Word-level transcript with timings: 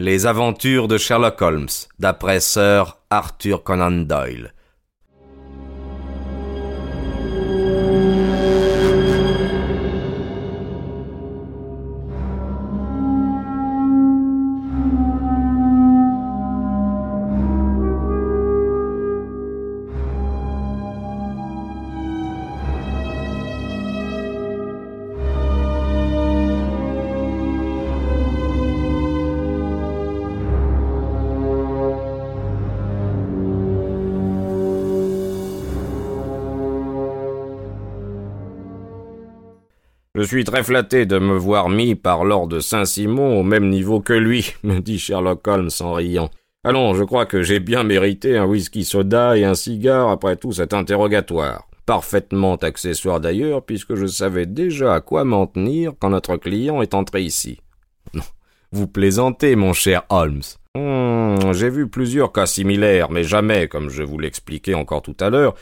Les 0.00 0.24
aventures 0.24 0.88
de 0.88 0.96
Sherlock 0.96 1.42
Holmes, 1.42 1.68
d'après 1.98 2.40
Sir 2.40 2.96
Arthur 3.10 3.62
Conan 3.62 4.06
Doyle. 4.06 4.54
Je 40.20 40.26
suis 40.26 40.44
très 40.44 40.62
flatté 40.62 41.06
de 41.06 41.18
me 41.18 41.34
voir 41.34 41.70
mis 41.70 41.94
par 41.94 42.26
Lord 42.26 42.60
Saint-Simon 42.60 43.40
au 43.40 43.42
même 43.42 43.70
niveau 43.70 44.00
que 44.00 44.12
lui, 44.12 44.52
me 44.62 44.80
dit 44.80 44.98
Sherlock 44.98 45.48
Holmes 45.48 45.70
en 45.80 45.94
riant. 45.94 46.28
Allons, 46.62 46.92
je 46.92 47.04
crois 47.04 47.24
que 47.24 47.42
j'ai 47.42 47.58
bien 47.58 47.84
mérité 47.84 48.36
un 48.36 48.44
whisky 48.44 48.84
soda 48.84 49.38
et 49.38 49.44
un 49.44 49.54
cigare 49.54 50.10
après 50.10 50.36
tout 50.36 50.52
cet 50.52 50.74
interrogatoire. 50.74 51.66
Parfaitement 51.86 52.56
accessoire 52.56 53.18
d'ailleurs, 53.18 53.64
puisque 53.64 53.94
je 53.94 54.04
savais 54.04 54.44
déjà 54.44 54.94
à 54.94 55.00
quoi 55.00 55.24
m'en 55.24 55.46
tenir 55.46 55.94
quand 55.98 56.10
notre 56.10 56.36
client 56.36 56.82
est 56.82 56.92
entré 56.92 57.22
ici. 57.22 57.58
Vous 58.72 58.88
plaisantez, 58.88 59.56
mon 59.56 59.72
cher 59.72 60.02
Holmes. 60.10 60.42
Hmm, 60.74 61.52
j'ai 61.52 61.70
vu 61.70 61.88
plusieurs 61.88 62.30
cas 62.30 62.44
similaires, 62.44 63.10
mais 63.10 63.24
jamais, 63.24 63.68
comme 63.68 63.88
je 63.88 64.02
vous 64.02 64.18
l'expliquais 64.18 64.74
encore 64.74 65.00
tout 65.00 65.16
à 65.18 65.30
l'heure, 65.30 65.54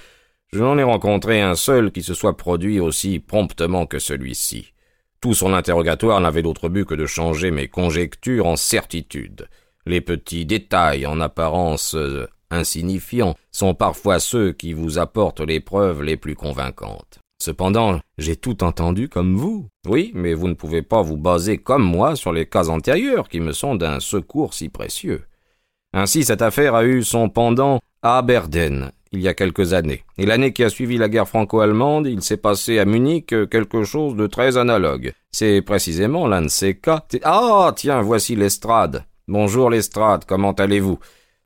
je 0.52 0.60
n'en 0.60 0.78
ai 0.78 0.82
rencontré 0.82 1.40
un 1.40 1.54
seul 1.54 1.92
qui 1.92 2.02
se 2.02 2.14
soit 2.14 2.36
produit 2.36 2.80
aussi 2.80 3.18
promptement 3.18 3.86
que 3.86 3.98
celui-ci. 3.98 4.72
Tout 5.20 5.34
son 5.34 5.52
interrogatoire 5.52 6.20
n'avait 6.20 6.42
d'autre 6.42 6.68
but 6.68 6.84
que 6.84 6.94
de 6.94 7.06
changer 7.06 7.50
mes 7.50 7.68
conjectures 7.68 8.46
en 8.46 8.56
certitudes. 8.56 9.48
Les 9.84 10.00
petits 10.00 10.46
détails, 10.46 11.06
en 11.06 11.20
apparence 11.20 11.94
euh, 11.94 12.26
insignifiants, 12.50 13.34
sont 13.50 13.74
parfois 13.74 14.20
ceux 14.20 14.52
qui 14.52 14.72
vous 14.72 14.98
apportent 14.98 15.40
les 15.40 15.60
preuves 15.60 16.02
les 16.02 16.16
plus 16.16 16.34
convaincantes. 16.34 17.18
Cependant, 17.40 18.00
j'ai 18.16 18.36
tout 18.36 18.64
entendu 18.64 19.08
comme 19.08 19.36
vous. 19.36 19.68
Oui, 19.86 20.12
mais 20.14 20.34
vous 20.34 20.48
ne 20.48 20.54
pouvez 20.54 20.82
pas 20.82 21.02
vous 21.02 21.16
baser 21.16 21.58
comme 21.58 21.84
moi 21.84 22.16
sur 22.16 22.32
les 22.32 22.46
cas 22.46 22.68
antérieurs 22.68 23.28
qui 23.28 23.40
me 23.40 23.52
sont 23.52 23.76
d'un 23.76 24.00
secours 24.00 24.54
si 24.54 24.68
précieux. 24.68 25.24
Ainsi, 25.92 26.24
cette 26.24 26.42
affaire 26.42 26.74
a 26.74 26.84
eu 26.84 27.02
son 27.02 27.28
pendant 27.28 27.80
à 28.02 28.18
Aberdeen, 28.18 28.92
il 29.12 29.20
y 29.20 29.28
a 29.28 29.34
quelques 29.34 29.72
années. 29.72 30.04
Et 30.16 30.26
l'année 30.26 30.52
qui 30.52 30.64
a 30.64 30.68
suivi 30.68 30.98
la 30.98 31.08
guerre 31.08 31.28
franco-allemande, 31.28 32.06
il 32.06 32.22
s'est 32.22 32.36
passé 32.36 32.78
à 32.78 32.84
Munich 32.84 33.34
quelque 33.50 33.84
chose 33.84 34.16
de 34.16 34.26
très 34.26 34.56
analogue. 34.56 35.12
C'est 35.32 35.62
précisément 35.62 36.26
l'un 36.26 36.42
de 36.42 36.48
ces 36.48 36.74
cas. 36.74 37.04
Ah, 37.22 37.72
tiens, 37.76 38.00
voici 38.02 38.36
l'estrade. 38.36 39.04
Bonjour 39.26 39.70
l'estrade, 39.70 40.24
comment 40.26 40.52
allez-vous? 40.52 40.98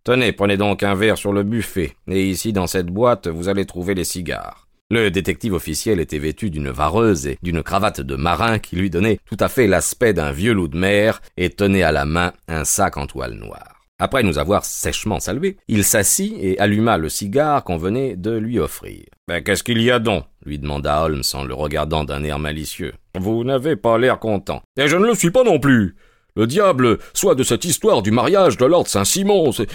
Tenez, 0.04 0.32
prenez 0.32 0.56
donc 0.56 0.82
un 0.82 0.94
verre 0.94 1.18
sur 1.18 1.32
le 1.32 1.44
buffet, 1.44 1.94
et 2.08 2.24
ici 2.24 2.52
dans 2.52 2.66
cette 2.66 2.86
boîte 2.86 3.28
vous 3.28 3.48
allez 3.48 3.66
trouver 3.66 3.94
les 3.94 4.04
cigares. 4.04 4.66
Le 4.90 5.10
détective 5.10 5.54
officiel 5.54 6.00
était 6.00 6.18
vêtu 6.18 6.50
d'une 6.50 6.68
vareuse 6.68 7.26
et 7.26 7.38
d'une 7.42 7.62
cravate 7.62 8.00
de 8.00 8.14
marin 8.14 8.58
qui 8.58 8.76
lui 8.76 8.90
donnait 8.90 9.18
tout 9.24 9.38
à 9.40 9.48
fait 9.48 9.66
l'aspect 9.66 10.12
d'un 10.12 10.32
vieux 10.32 10.52
loup 10.52 10.68
de 10.68 10.76
mer 10.76 11.22
et 11.36 11.50
tenait 11.50 11.82
à 11.82 11.92
la 11.92 12.04
main 12.04 12.32
un 12.46 12.64
sac 12.64 12.96
en 12.98 13.06
toile 13.06 13.34
noire. 13.34 13.71
Après 14.02 14.24
nous 14.24 14.40
avoir 14.40 14.64
sèchement 14.64 15.20
salué, 15.20 15.58
il 15.68 15.84
s'assit 15.84 16.34
et 16.40 16.58
alluma 16.58 16.98
le 16.98 17.08
cigare 17.08 17.62
qu'on 17.62 17.76
venait 17.76 18.16
de 18.16 18.32
lui 18.32 18.58
offrir. 18.58 19.04
Ben, 19.28 19.44
qu'est-ce 19.44 19.62
qu'il 19.62 19.80
y 19.80 19.92
a 19.92 20.00
donc? 20.00 20.24
lui 20.44 20.58
demanda 20.58 21.04
Holmes 21.04 21.22
en 21.34 21.44
le 21.44 21.54
regardant 21.54 22.02
d'un 22.02 22.24
air 22.24 22.40
malicieux. 22.40 22.94
Vous 23.16 23.44
n'avez 23.44 23.76
pas 23.76 23.98
l'air 23.98 24.18
content. 24.18 24.60
Et 24.76 24.88
je 24.88 24.96
ne 24.96 25.06
le 25.06 25.14
suis 25.14 25.30
pas 25.30 25.44
non 25.44 25.60
plus. 25.60 25.94
Le 26.34 26.48
diable 26.48 26.98
soit 27.14 27.36
de 27.36 27.44
cette 27.44 27.64
histoire 27.64 28.02
du 28.02 28.10
mariage 28.10 28.56
de 28.56 28.64
Lord 28.64 28.88
Saint-Simon, 28.88 29.52
c'est, 29.52 29.68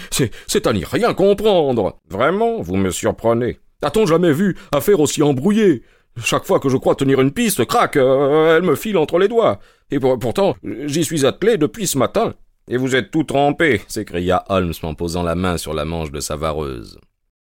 c'est 0.46 0.66
à 0.66 0.74
n'y 0.74 0.84
rien 0.84 1.14
comprendre. 1.14 1.96
Vraiment, 2.10 2.60
vous 2.60 2.76
me 2.76 2.90
surprenez. 2.90 3.60
A-t-on 3.80 4.04
jamais 4.04 4.32
vu 4.32 4.58
affaire 4.72 5.00
aussi 5.00 5.22
embrouillée? 5.22 5.84
Chaque 6.22 6.44
fois 6.44 6.60
que 6.60 6.68
je 6.68 6.76
crois 6.76 6.96
tenir 6.96 7.22
une 7.22 7.32
piste, 7.32 7.64
crac, 7.64 7.96
euh, 7.96 8.58
elle 8.58 8.64
me 8.64 8.74
file 8.74 8.98
entre 8.98 9.18
les 9.18 9.28
doigts. 9.28 9.58
Et 9.90 9.98
pourtant, 9.98 10.54
j'y 10.84 11.02
suis 11.02 11.24
attelé 11.24 11.56
depuis 11.56 11.86
ce 11.86 11.96
matin. 11.96 12.34
Et 12.68 12.76
vous 12.76 12.94
êtes 12.94 13.10
tout 13.10 13.24
trempé, 13.24 13.80
s'écria 13.88 14.44
Holmes 14.48 14.74
en 14.82 14.94
posant 14.94 15.22
la 15.22 15.34
main 15.34 15.56
sur 15.56 15.72
la 15.72 15.84
manche 15.84 16.10
de 16.10 16.20
sa 16.20 16.36
vareuse. 16.36 16.98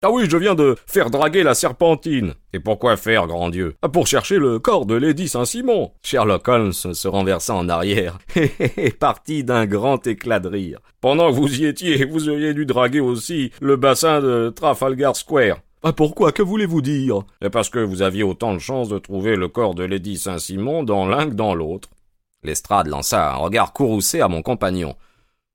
Ah 0.03 0.11
oui, 0.11 0.25
je 0.29 0.38
viens 0.38 0.53
de 0.53 0.75
faire 0.85 1.09
draguer 1.09 1.41
la 1.41 1.55
serpentine. 1.55 2.35
Et 2.53 2.59
pourquoi 2.59 2.97
faire, 2.97 3.25
grand 3.25 3.50
Dieu? 3.50 3.73
Ah, 3.81 3.89
Pour 3.89 4.06
chercher 4.06 4.38
le 4.38 4.59
corps 4.59 4.85
de 4.85 4.94
Lady 4.94 5.27
Saint-Simon. 5.27 5.91
Sherlock 6.03 6.47
Holmes 6.47 6.72
se 6.73 7.07
renversa 7.07 7.56
en 7.56 7.67
arrière 7.67 8.19
et 8.77 8.91
partit 8.91 9.44
d'un 9.44 9.66
grand 9.66 10.06
éclat 10.06 10.39
de 10.39 10.50
rire. 10.50 10.79
Pendant 11.01 11.31
que 11.31 11.35
vous 11.35 11.61
y 11.61 11.66
étiez, 11.66 12.06
vous 12.06 12.29
auriez 12.29 12.53
dû 12.53 12.67
draguer 12.67 13.00
aussi 13.00 13.51
le 13.59 13.75
bassin 13.75 14.22
de 14.22 14.53
Trafalgar 14.56 15.16
Square. 15.16 15.57
Ah 15.81 15.94
pourquoi? 15.94 16.31
Que 16.31 16.44
voulez-vous 16.44 16.81
dire? 16.81 17.23
Et 17.41 17.50
parce 17.50 17.69
que 17.69 17.79
vous 17.79 18.03
aviez 18.03 18.22
autant 18.23 18.53
de 18.53 18.59
chances 18.59 18.89
de 18.89 19.00
trouver 19.00 19.35
le 19.35 19.47
corps 19.47 19.73
de 19.73 19.83
Lady 19.83 20.17
Saint-Simon 20.17 20.83
dans 20.83 21.07
l'un 21.07 21.27
que 21.27 21.33
dans 21.33 21.56
l'autre. 21.56 21.89
Lestrade 22.44 22.88
lança 22.88 23.34
un 23.34 23.36
regard 23.36 23.74
courroucé 23.74 24.22
à 24.22 24.28
mon 24.28 24.42
compagnon. 24.42 24.96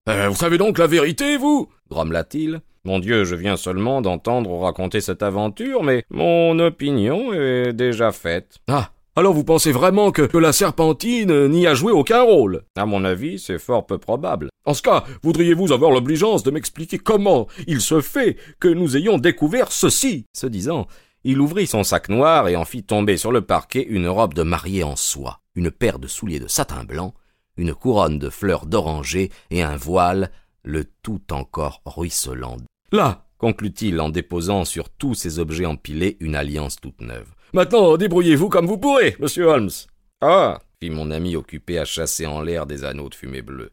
Euh, 0.09 0.29
vous 0.29 0.37
savez 0.37 0.59
donc 0.59 0.79
la 0.79 0.87
vérité, 0.87 1.37
vous? 1.37 1.69
grommela-t-il. 1.89 2.61
Mon 2.85 2.99
Dieu, 2.99 3.25
je 3.25 3.37
viens 3.37 3.57
seulement 3.57 4.01
d'entendre 4.01 4.59
raconter 4.59 5.01
cette 5.01 5.23
aventure, 5.23 5.85
mais 5.85 6.05
mon 6.11 6.59
opinion 6.59 7.33
est 7.33 7.73
déjà 7.73 8.11
faite. 8.11 8.59
Ah. 8.69 8.91
Alors 9.15 9.35
vous 9.35 9.45
pensez 9.45 9.73
vraiment 9.73 10.11
que, 10.11 10.37
la 10.39 10.55
serpentine 10.55 11.47
n'y 11.49 11.67
a 11.67 11.75
joué 11.75 11.93
aucun 11.93 12.23
rôle? 12.23 12.63
À 12.77 12.87
mon 12.87 13.05
avis, 13.05 13.39
c'est 13.39 13.59
fort 13.59 13.85
peu 13.85 13.99
probable. 13.99 14.49
En 14.65 14.73
ce 14.73 14.81
cas, 14.81 15.05
voudriez-vous 15.23 15.71
avoir 15.71 15.91
l'obligeance 15.91 16.43
de 16.43 16.51
m'expliquer 16.51 16.97
comment 16.97 17.47
il 17.67 17.83
se 17.83 18.01
fait 18.01 18.39
que 18.59 18.69
nous 18.69 18.97
ayons 18.97 19.19
découvert 19.19 19.71
ceci? 19.71 20.25
Ce 20.33 20.47
disant, 20.47 20.87
il 21.25 21.41
ouvrit 21.41 21.67
son 21.67 21.85
sac 21.85 22.09
noir 22.09 22.49
et 22.49 22.57
en 22.57 22.65
fit 22.65 22.83
tomber 22.83 23.17
sur 23.17 23.33
le 23.33 23.43
parquet 23.43 23.85
une 23.89 24.09
robe 24.09 24.35
de 24.35 24.43
mariée 24.43 24.83
en 24.83 24.97
soie, 24.97 25.41
une 25.55 25.71
paire 25.71 25.99
de 25.99 26.09
souliers 26.09 26.41
de 26.41 26.49
satin 26.49 26.85
blanc, 26.85 27.15
une 27.57 27.75
couronne 27.75 28.19
de 28.19 28.31
fleurs 28.31 28.67
d'oranger 28.67 29.31
et 29.51 29.63
un 29.63 29.77
voile, 29.77 30.31
le 30.65 30.85
tout 31.03 31.23
encore 31.33 31.83
ruisselant. 31.85 32.57
Là, 32.91 33.27
conclut-il 33.39 34.01
en 34.01 34.09
déposant 34.09 34.65
sur 34.65 34.89
tous 34.89 35.15
ces 35.15 35.39
objets 35.39 35.67
empilés 35.67 36.17
une 36.21 36.35
alliance 36.35 36.77
toute 36.81 37.01
neuve. 37.01 37.29
Maintenant, 37.53 37.97
débrouillez-vous 37.97 38.49
comme 38.49 38.67
vous 38.67 38.79
pourrez, 38.79 39.17
monsieur 39.19 39.47
Holmes. 39.47 39.71
Ah, 40.21 40.61
fit 40.81 40.91
mon 40.91 41.11
ami 41.11 41.37
occupé 41.37 41.79
à 41.79 41.85
chasser 41.85 42.27
en 42.27 42.41
l'air 42.41 42.67
des 42.67 42.85
anneaux 42.85 43.09
de 43.09 43.15
fumée 43.15 43.43
bleue. 43.43 43.71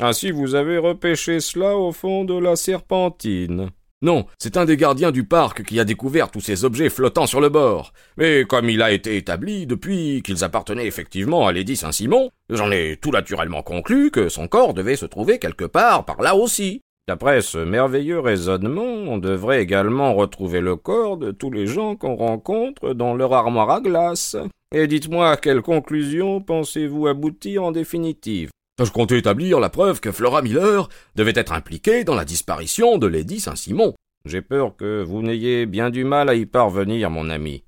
Ainsi 0.00 0.32
vous 0.32 0.54
avez 0.54 0.78
repêché 0.78 1.38
cela 1.40 1.76
au 1.76 1.92
fond 1.92 2.24
de 2.24 2.36
la 2.36 2.56
serpentine. 2.56 3.70
Non, 4.04 4.26
c'est 4.38 4.58
un 4.58 4.66
des 4.66 4.76
gardiens 4.76 5.12
du 5.12 5.24
parc 5.24 5.64
qui 5.64 5.80
a 5.80 5.84
découvert 5.86 6.30
tous 6.30 6.42
ces 6.42 6.66
objets 6.66 6.90
flottant 6.90 7.24
sur 7.24 7.40
le 7.40 7.48
bord. 7.48 7.94
Mais 8.18 8.44
comme 8.44 8.68
il 8.68 8.82
a 8.82 8.92
été 8.92 9.16
établi 9.16 9.66
depuis 9.66 10.20
qu'ils 10.22 10.44
appartenaient 10.44 10.86
effectivement 10.86 11.46
à 11.46 11.52
Lady 11.52 11.74
Saint-Simon, 11.74 12.28
j'en 12.50 12.70
ai 12.70 12.98
tout 13.00 13.12
naturellement 13.12 13.62
conclu 13.62 14.10
que 14.10 14.28
son 14.28 14.46
corps 14.46 14.74
devait 14.74 14.96
se 14.96 15.06
trouver 15.06 15.38
quelque 15.38 15.64
part 15.64 16.04
par 16.04 16.20
là 16.20 16.36
aussi. 16.36 16.82
D'après 17.08 17.40
ce 17.40 17.56
merveilleux 17.56 18.20
raisonnement, 18.20 18.82
on 18.82 19.16
devrait 19.16 19.62
également 19.62 20.12
retrouver 20.12 20.60
le 20.60 20.76
corps 20.76 21.16
de 21.16 21.30
tous 21.30 21.50
les 21.50 21.66
gens 21.66 21.96
qu'on 21.96 22.14
rencontre 22.14 22.92
dans 22.92 23.14
leur 23.14 23.32
armoire 23.32 23.70
à 23.70 23.80
glace. 23.80 24.36
Et 24.74 24.86
dites-moi 24.86 25.30
à 25.30 25.38
quelle 25.38 25.62
conclusion 25.62 26.42
pensez-vous 26.42 27.06
aboutir 27.06 27.64
en 27.64 27.72
définitive? 27.72 28.50
Je 28.82 28.90
comptais 28.90 29.18
établir 29.18 29.60
la 29.60 29.70
preuve 29.70 30.00
que 30.00 30.10
Flora 30.10 30.42
Miller 30.42 30.88
devait 31.14 31.32
être 31.36 31.52
impliquée 31.52 32.02
dans 32.02 32.16
la 32.16 32.24
disparition 32.24 32.98
de 32.98 33.06
Lady 33.06 33.38
Saint-Simon? 33.38 33.94
J'ai 34.26 34.40
peur 34.40 34.74
que 34.74 35.02
vous 35.02 35.20
n'ayez 35.20 35.66
bien 35.66 35.90
du 35.90 36.02
mal 36.02 36.30
à 36.30 36.34
y 36.34 36.46
parvenir, 36.46 37.10
mon 37.10 37.28
ami. 37.28 37.62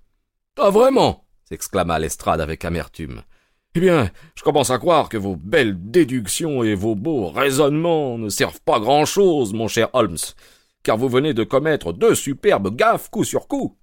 Ah, 0.58 0.70
vraiment 0.70 1.26
s'exclama 1.44 1.98
Lestrade 1.98 2.40
avec 2.40 2.64
amertume. 2.64 3.22
Eh 3.74 3.80
bien, 3.80 4.10
je 4.34 4.42
commence 4.42 4.70
à 4.70 4.78
croire 4.78 5.10
que 5.10 5.18
vos 5.18 5.36
belles 5.36 5.76
déductions 5.90 6.64
et 6.64 6.74
vos 6.74 6.94
beaux 6.94 7.28
raisonnements 7.28 8.16
ne 8.16 8.30
servent 8.30 8.62
pas 8.62 8.80
grand-chose, 8.80 9.52
mon 9.52 9.68
cher 9.68 9.90
Holmes, 9.92 10.16
car 10.82 10.96
vous 10.96 11.10
venez 11.10 11.34
de 11.34 11.44
commettre 11.44 11.92
deux 11.92 12.14
superbes 12.14 12.74
gaffes 12.74 13.10
coup 13.10 13.22
sur 13.22 13.48
coup. 13.48 13.76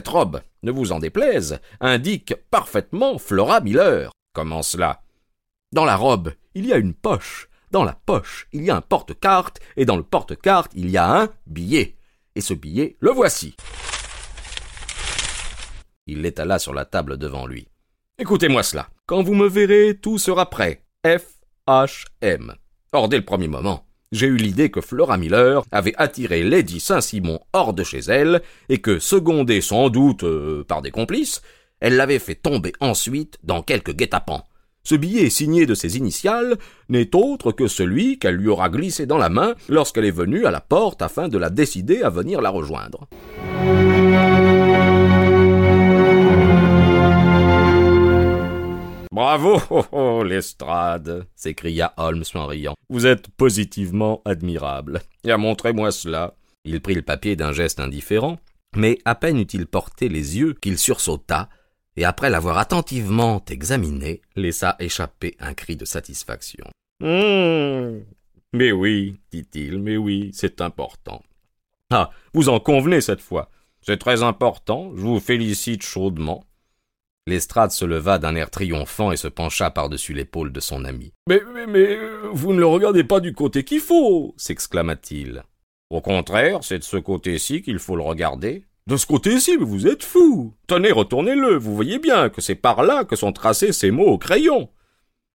Cette 0.00 0.08
robe, 0.08 0.40
ne 0.62 0.70
vous 0.70 0.92
en 0.92 0.98
déplaise, 0.98 1.60
indique 1.78 2.34
parfaitement 2.50 3.18
Flora 3.18 3.60
Miller. 3.60 4.12
Comment 4.32 4.62
cela? 4.62 5.02
Dans 5.72 5.84
la 5.84 5.94
robe, 5.94 6.32
il 6.54 6.64
y 6.64 6.72
a 6.72 6.78
une 6.78 6.94
poche, 6.94 7.50
Dans 7.70 7.84
la 7.84 7.92
poche, 7.92 8.48
il 8.52 8.64
y 8.64 8.70
a 8.70 8.76
un 8.76 8.80
porte-carte, 8.80 9.60
et 9.76 9.84
dans 9.84 9.96
le 9.96 10.02
porte-carte, 10.02 10.72
il 10.74 10.90
y 10.90 10.96
a 10.96 11.20
un 11.20 11.28
billet. 11.46 11.96
Et 12.34 12.40
ce 12.40 12.52
billet, 12.52 12.96
le 12.98 13.12
voici. 13.12 13.54
Il 16.06 16.22
l'étala 16.22 16.58
sur 16.58 16.74
la 16.74 16.84
table 16.84 17.16
devant 17.16 17.46
lui. 17.46 17.68
Écoutez-moi 18.18 18.64
cela. 18.64 18.88
Quand 19.06 19.22
vous 19.22 19.34
me 19.34 19.48
verrez, 19.48 19.96
tout 19.96 20.18
sera 20.18 20.50
prêt. 20.50 20.82
F 21.06 21.38
H 21.68 22.06
M. 22.22 22.54
Or, 22.92 23.08
dès 23.08 23.18
le 23.18 23.24
premier 23.24 23.46
moment, 23.48 23.86
j'ai 24.12 24.26
eu 24.26 24.36
l'idée 24.36 24.70
que 24.70 24.80
Flora 24.80 25.16
Miller 25.16 25.62
avait 25.70 25.94
attiré 25.96 26.42
Lady 26.42 26.80
Saint-Simon 26.80 27.40
hors 27.52 27.72
de 27.72 27.84
chez 27.84 28.00
elle, 28.08 28.42
et 28.68 28.78
que, 28.78 28.98
secondée 28.98 29.60
sans 29.60 29.88
doute 29.88 30.24
euh, 30.24 30.64
par 30.64 30.82
des 30.82 30.90
complices, 30.90 31.42
elle 31.80 31.96
l'avait 31.96 32.18
fait 32.18 32.34
tomber 32.34 32.72
ensuite 32.80 33.38
dans 33.42 33.62
quelque 33.62 33.92
guet-apens. 33.92 34.44
Ce 34.82 34.94
billet 34.94 35.30
signé 35.30 35.66
de 35.66 35.74
ses 35.74 35.96
initiales 35.96 36.56
n'est 36.88 37.14
autre 37.14 37.52
que 37.52 37.68
celui 37.68 38.18
qu'elle 38.18 38.36
lui 38.36 38.48
aura 38.48 38.68
glissé 38.68 39.06
dans 39.06 39.18
la 39.18 39.28
main 39.28 39.54
lorsqu'elle 39.68 40.06
est 40.06 40.10
venue 40.10 40.46
à 40.46 40.50
la 40.50 40.60
porte 40.60 41.02
afin 41.02 41.28
de 41.28 41.38
la 41.38 41.50
décider 41.50 42.02
à 42.02 42.10
venir 42.10 42.40
la 42.40 42.50
rejoindre. 42.50 43.06
Bravo, 49.12 49.60
oh, 49.70 49.84
oh, 49.90 50.22
Lestrade 50.22 51.26
s'écria 51.34 51.92
Holmes 51.96 52.24
en 52.34 52.46
riant. 52.46 52.74
Vous 52.88 53.06
êtes 53.06 53.28
positivement 53.28 54.22
admirable. 54.24 55.02
Et 55.24 55.36
montrez-moi 55.36 55.90
cela. 55.90 56.34
Il 56.64 56.80
prit 56.80 56.94
le 56.94 57.02
papier 57.02 57.34
d'un 57.34 57.52
geste 57.52 57.80
indifférent, 57.80 58.38
mais 58.76 58.98
à 59.04 59.14
peine 59.14 59.38
eut-il 59.38 59.66
porté 59.66 60.08
les 60.08 60.38
yeux 60.38 60.54
qu'il 60.54 60.78
sursauta, 60.78 61.48
et 61.96 62.04
après 62.04 62.30
l'avoir 62.30 62.58
attentivement 62.58 63.42
examiné, 63.48 64.20
laissa 64.36 64.76
échapper 64.78 65.36
un 65.40 65.54
cri 65.54 65.76
de 65.76 65.84
satisfaction. 65.84 66.66
Hum. 67.02 68.04
Mais 68.52 68.72
oui, 68.72 69.16
dit-il, 69.32 69.80
mais 69.80 69.96
oui, 69.96 70.30
c'est 70.32 70.60
important. 70.60 71.22
Ah, 71.90 72.10
vous 72.34 72.48
en 72.48 72.60
convenez 72.60 73.00
cette 73.00 73.20
fois. 73.20 73.50
C'est 73.82 73.98
très 73.98 74.22
important, 74.22 74.92
je 74.94 75.00
vous 75.00 75.20
félicite 75.20 75.82
chaudement. 75.82 76.44
Lestrade 77.26 77.70
se 77.70 77.84
leva 77.84 78.18
d'un 78.18 78.34
air 78.34 78.50
triomphant 78.50 79.12
et 79.12 79.16
se 79.16 79.28
pencha 79.28 79.70
par-dessus 79.70 80.14
l'épaule 80.14 80.52
de 80.52 80.60
son 80.60 80.84
ami. 80.84 81.12
Mais, 81.28 81.40
mais, 81.52 81.66
mais, 81.66 81.98
vous 82.32 82.52
ne 82.52 82.58
le 82.58 82.66
regardez 82.66 83.04
pas 83.04 83.20
du 83.20 83.32
côté 83.32 83.62
qu'il 83.64 83.80
faut, 83.80 84.34
s'exclama-t-il. 84.36 85.42
Au 85.90 86.00
contraire, 86.00 86.60
c'est 86.62 86.78
de 86.78 86.84
ce 86.84 86.96
côté-ci 86.96 87.62
qu'il 87.62 87.78
faut 87.78 87.96
le 87.96 88.02
regarder. 88.02 88.64
De 88.86 88.96
ce 88.96 89.06
côté-ci, 89.06 89.56
vous 89.56 89.86
êtes 89.86 90.02
fou. 90.02 90.54
Tenez, 90.66 90.92
retournez-le, 90.92 91.56
vous 91.56 91.74
voyez 91.74 91.98
bien 91.98 92.30
que 92.30 92.40
c'est 92.40 92.54
par 92.54 92.82
là 92.82 93.04
que 93.04 93.16
sont 93.16 93.32
tracés 93.32 93.72
ces 93.72 93.90
mots 93.90 94.06
au 94.06 94.18
crayon. 94.18 94.70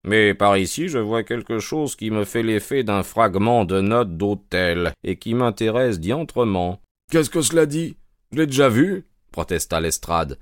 Mais 0.05 0.33
par 0.33 0.57
ici, 0.57 0.87
je 0.87 0.99
vois 0.99 1.23
quelque 1.23 1.59
chose 1.59 1.95
qui 1.95 2.11
me 2.11 2.25
fait 2.25 2.43
l'effet 2.43 2.83
d'un 2.83 3.03
fragment 3.03 3.65
de 3.65 3.81
note 3.81 4.17
d'hôtel, 4.17 4.93
et 5.03 5.17
qui 5.17 5.33
m'intéresse 5.33 5.99
diantrement. 5.99 6.81
Qu'est-ce 7.11 7.29
que 7.29 7.41
cela 7.41 7.65
dit? 7.65 7.97
Je 8.31 8.39
l'ai 8.39 8.47
déjà 8.47 8.69
vu, 8.69 9.05
protesta 9.31 9.79
Lestrade. 9.79 10.37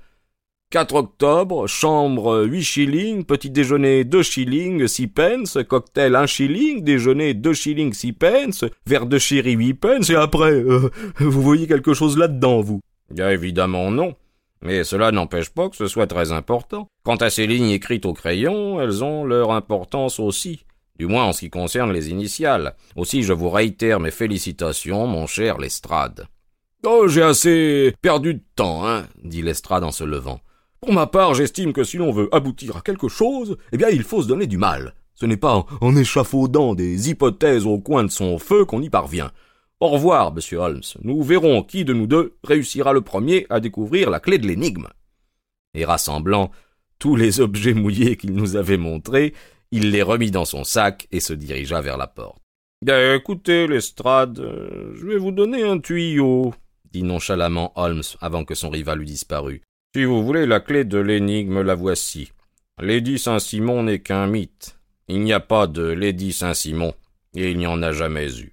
4 0.74 0.96
octobre, 0.96 1.68
chambre 1.68 2.42
8 2.46 2.62
shillings, 2.64 3.24
petit 3.24 3.48
déjeuner 3.48 4.02
2 4.02 4.22
shillings 4.24 4.88
6 4.88 5.06
pence, 5.06 5.58
cocktail 5.68 6.16
1 6.16 6.26
shilling, 6.26 6.82
déjeuner 6.82 7.32
2 7.32 7.54
shillings 7.54 7.92
6 7.92 8.12
pence, 8.14 8.64
verre 8.84 9.06
de 9.06 9.16
chéri 9.16 9.52
8 9.52 9.74
pence, 9.74 10.10
et 10.10 10.16
après, 10.16 10.50
euh, 10.50 10.90
vous 11.18 11.42
voyez 11.42 11.68
quelque 11.68 11.94
chose 11.94 12.18
là-dedans, 12.18 12.60
vous? 12.60 12.80
Bien 13.08 13.30
évidemment 13.30 13.92
non. 13.92 14.16
Mais 14.62 14.82
cela 14.82 15.12
n'empêche 15.12 15.48
pas 15.48 15.68
que 15.68 15.76
ce 15.76 15.86
soit 15.86 16.08
très 16.08 16.32
important. 16.32 16.88
Quant 17.04 17.14
à 17.14 17.30
ces 17.30 17.46
lignes 17.46 17.70
écrites 17.70 18.04
au 18.04 18.12
crayon, 18.12 18.80
elles 18.80 19.04
ont 19.04 19.24
leur 19.24 19.52
importance 19.52 20.18
aussi. 20.18 20.64
Du 20.98 21.06
moins 21.06 21.26
en 21.26 21.32
ce 21.32 21.38
qui 21.38 21.50
concerne 21.50 21.92
les 21.92 22.10
initiales. 22.10 22.74
Aussi 22.96 23.22
je 23.22 23.32
vous 23.32 23.48
réitère 23.48 24.00
mes 24.00 24.10
félicitations, 24.10 25.06
mon 25.06 25.28
cher 25.28 25.58
Lestrade. 25.58 26.26
Oh, 26.84 27.06
j'ai 27.06 27.22
assez 27.22 27.94
perdu 28.02 28.34
de 28.34 28.42
temps, 28.56 28.84
hein, 28.84 29.04
dit 29.22 29.40
Lestrade 29.40 29.84
en 29.84 29.92
se 29.92 30.02
levant. 30.02 30.40
Pour 30.84 30.92
ma 30.92 31.06
part, 31.06 31.32
j'estime 31.32 31.72
que 31.72 31.82
si 31.82 31.96
l'on 31.96 32.12
veut 32.12 32.28
aboutir 32.30 32.76
à 32.76 32.82
quelque 32.82 33.08
chose, 33.08 33.56
eh 33.72 33.78
bien 33.78 33.88
il 33.88 34.02
faut 34.02 34.20
se 34.20 34.28
donner 34.28 34.46
du 34.46 34.58
mal. 34.58 34.94
Ce 35.14 35.24
n'est 35.24 35.38
pas 35.38 35.64
en 35.80 35.96
échafaudant 35.96 36.74
des 36.74 37.08
hypothèses 37.08 37.64
au 37.64 37.78
coin 37.78 38.04
de 38.04 38.10
son 38.10 38.38
feu 38.38 38.66
qu'on 38.66 38.82
y 38.82 38.90
parvient. 38.90 39.32
Au 39.80 39.88
revoir, 39.88 40.34
monsieur 40.34 40.58
Holmes. 40.58 40.82
Nous 41.02 41.22
verrons 41.22 41.62
qui 41.62 41.86
de 41.86 41.94
nous 41.94 42.06
deux 42.06 42.36
réussira 42.44 42.92
le 42.92 43.00
premier 43.00 43.46
à 43.48 43.60
découvrir 43.60 44.10
la 44.10 44.20
clé 44.20 44.36
de 44.36 44.46
l'énigme. 44.46 44.88
Et 45.72 45.86
rassemblant 45.86 46.50
tous 46.98 47.16
les 47.16 47.40
objets 47.40 47.72
mouillés 47.72 48.18
qu'il 48.18 48.34
nous 48.34 48.56
avait 48.56 48.76
montrés, 48.76 49.32
il 49.70 49.90
les 49.90 50.02
remit 50.02 50.32
dans 50.32 50.44
son 50.44 50.64
sac 50.64 51.08
et 51.10 51.20
se 51.20 51.32
dirigea 51.32 51.80
vers 51.80 51.96
la 51.96 52.08
porte. 52.08 52.42
Bien, 52.82 53.14
écoutez, 53.14 53.66
Lestrade, 53.66 54.38
euh, 54.38 54.92
je 54.96 55.06
vais 55.06 55.16
vous 55.16 55.32
donner 55.32 55.62
un 55.62 55.78
tuyau, 55.78 56.52
dit 56.92 57.04
nonchalamment 57.04 57.72
Holmes 57.74 58.02
avant 58.20 58.44
que 58.44 58.54
son 58.54 58.68
rival 58.68 59.00
eût 59.00 59.06
disparu. 59.06 59.62
Si 59.96 60.04
vous 60.04 60.24
voulez 60.24 60.44
la 60.44 60.58
clé 60.58 60.84
de 60.84 60.98
l'énigme, 60.98 61.62
la 61.62 61.76
voici. 61.76 62.32
Lady 62.80 63.16
Saint-Simon 63.16 63.84
n'est 63.84 64.00
qu'un 64.00 64.26
mythe. 64.26 64.76
Il 65.06 65.20
n'y 65.20 65.32
a 65.32 65.38
pas 65.38 65.68
de 65.68 65.84
Lady 65.84 66.32
Saint-Simon, 66.32 66.94
et 67.36 67.52
il 67.52 67.58
n'y 67.58 67.68
en 67.68 67.80
a 67.80 67.92
jamais 67.92 68.40
eu. 68.40 68.50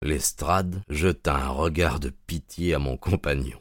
Lestrade 0.00 0.80
jeta 0.88 1.36
un 1.36 1.48
regard 1.48 2.00
de 2.00 2.10
pitié 2.26 2.72
à 2.72 2.78
mon 2.78 2.96
compagnon. 2.96 3.58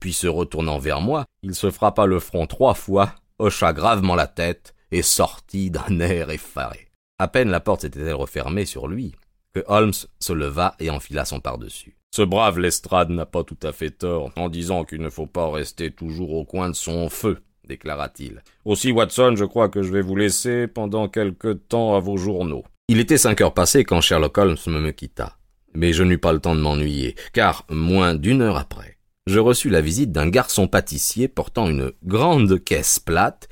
Puis 0.00 0.12
se 0.12 0.26
retournant 0.26 0.78
vers 0.78 1.00
moi, 1.00 1.24
il 1.42 1.54
se 1.54 1.70
frappa 1.70 2.06
le 2.06 2.20
front 2.20 2.46
trois 2.46 2.74
fois, 2.74 3.14
hocha 3.38 3.72
gravement 3.72 4.14
la 4.14 4.26
tête 4.26 4.74
et 4.90 5.02
sortit 5.02 5.70
d'un 5.70 6.00
air 6.00 6.30
effaré. 6.30 6.88
À 7.18 7.28
peine 7.28 7.50
la 7.50 7.60
porte 7.60 7.82
s'était-elle 7.82 8.14
refermée 8.14 8.64
sur 8.64 8.86
lui 8.86 9.14
que 9.54 9.64
Holmes 9.66 9.92
se 10.20 10.32
leva 10.32 10.74
et 10.78 10.90
enfila 10.90 11.24
son 11.24 11.40
par-dessus. 11.40 11.96
Ce 12.14 12.22
brave 12.22 12.58
Lestrade 12.58 13.10
n'a 13.10 13.26
pas 13.26 13.44
tout 13.44 13.56
à 13.62 13.72
fait 13.72 13.90
tort 13.90 14.30
en 14.36 14.48
disant 14.48 14.84
qu'il 14.84 15.00
ne 15.00 15.10
faut 15.10 15.26
pas 15.26 15.50
rester 15.50 15.90
toujours 15.90 16.34
au 16.34 16.44
coin 16.44 16.68
de 16.68 16.74
son 16.74 17.08
feu, 17.08 17.38
déclara-t-il. 17.66 18.42
Aussi, 18.64 18.92
Watson, 18.92 19.34
je 19.36 19.44
crois 19.44 19.68
que 19.68 19.82
je 19.82 19.92
vais 19.92 20.00
vous 20.00 20.16
laisser 20.16 20.66
pendant 20.66 21.08
quelque 21.08 21.52
temps 21.52 21.96
à 21.96 22.00
vos 22.00 22.16
journaux. 22.16 22.64
Il 22.88 23.00
était 23.00 23.18
cinq 23.18 23.40
heures 23.40 23.54
passées 23.54 23.84
quand 23.84 24.00
Sherlock 24.00 24.36
Holmes 24.38 24.56
me 24.66 24.90
quitta. 24.90 25.36
Mais 25.74 25.92
je 25.92 26.02
n'eus 26.02 26.18
pas 26.18 26.32
le 26.32 26.40
temps 26.40 26.54
de 26.54 26.60
m'ennuyer, 26.60 27.14
car 27.32 27.66
moins 27.68 28.14
d'une 28.14 28.42
heure 28.42 28.56
après, 28.56 28.97
je 29.28 29.38
reçus 29.38 29.68
la 29.68 29.82
visite 29.82 30.10
d'un 30.10 30.28
garçon 30.28 30.68
pâtissier 30.68 31.28
portant 31.28 31.68
une 31.68 31.92
grande 32.02 32.62
caisse 32.64 32.98
plate 32.98 33.48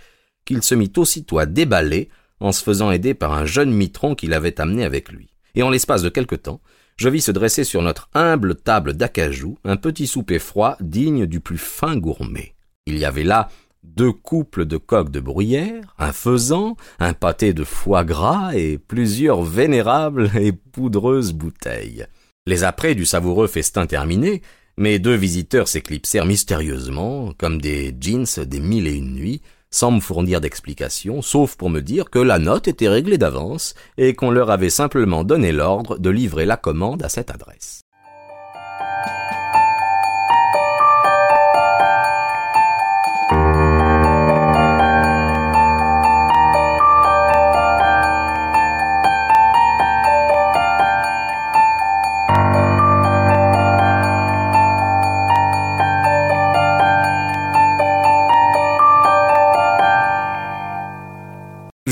qu'il 0.47 0.62
se 0.62 0.75
mit 0.75 0.92
aussitôt 0.97 1.38
à 1.38 1.47
déballer 1.47 2.09
en 2.40 2.52
se 2.52 2.62
faisant 2.62 2.90
aider 2.90 3.14
par 3.14 3.33
un 3.33 3.45
jeune 3.45 3.71
mitron 3.71 4.14
qu'il 4.14 4.33
avait 4.33 4.61
amené 4.61 4.85
avec 4.85 5.12
lui. 5.12 5.28
Et 5.54 5.62
en 5.62 5.71
l'espace 5.71 6.02
de 6.02 6.09
quelque 6.09 6.35
temps, 6.35 6.61
je 6.97 7.11
vis 7.11 7.21
se 7.21 7.30
dresser 7.30 7.64
sur 7.64 7.83
notre 7.83 8.09
humble 8.14 8.54
table 8.54 8.95
d'acajou 8.95 9.59
un 9.64 9.76
petit 9.76 10.06
souper 10.06 10.38
froid 10.38 10.76
digne 10.80 11.26
du 11.26 11.40
plus 11.40 11.59
fin 11.59 11.97
gourmet. 11.97 12.54
Il 12.87 12.97
y 12.97 13.04
avait 13.04 13.25
là 13.25 13.49
deux 13.83 14.12
couples 14.12 14.64
de 14.64 14.78
coques 14.78 15.11
de 15.11 15.21
bruyère, 15.21 15.95
un 15.99 16.12
faisan, 16.12 16.76
un 16.99 17.12
pâté 17.12 17.52
de 17.52 17.64
foie 17.64 18.04
gras 18.04 18.52
et 18.54 18.78
plusieurs 18.78 19.42
vénérables 19.42 20.30
et 20.38 20.52
poudreuses 20.52 21.33
bouteilles. 21.33 22.06
Les 22.47 22.64
apprêts 22.64 22.95
du 22.95 23.04
savoureux 23.04 23.47
festin 23.47 23.87
terminé, 23.87 24.40
mes 24.78 24.99
deux 24.99 25.14
visiteurs 25.14 25.68
s'éclipsèrent 25.68 26.26
mystérieusement, 26.26 27.33
comme 27.38 27.61
des 27.61 27.95
jeans 27.99 28.26
des 28.45 28.61
mille 28.61 28.87
et 28.87 28.95
une 28.95 29.14
nuits, 29.14 29.40
sans 29.71 29.90
me 29.90 30.00
fournir 30.00 30.40
d'explications, 30.40 31.23
sauf 31.23 31.56
pour 31.56 31.71
me 31.71 31.80
dire 31.80 32.11
que 32.11 32.18
la 32.18 32.38
note 32.38 32.68
était 32.68 32.88
réglée 32.88 33.18
d'avance 33.18 33.75
et 33.97 34.14
qu'on 34.14 34.30
leur 34.30 34.50
avait 34.50 34.71
simplement 34.71 35.25
donné 35.25 35.52
l'ordre 35.52 35.99
de 35.99 36.11
livrer 36.11 36.45
la 36.45 36.56
commande 36.56 37.02
à 37.02 37.09
cette 37.09 37.30
adresse. 37.30 37.86